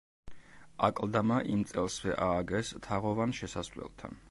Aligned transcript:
აკლდამა 0.87 1.37
იმ 1.57 1.61
წელსვე 1.73 2.17
ააგეს, 2.29 2.73
თაღოვან 2.89 3.39
შესასვლელთან. 3.43 4.19